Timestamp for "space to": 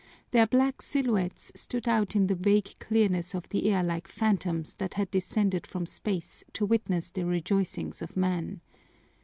5.85-6.65